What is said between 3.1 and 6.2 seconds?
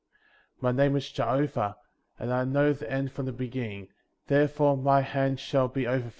from the beginning; therefore my hand shall be over thee.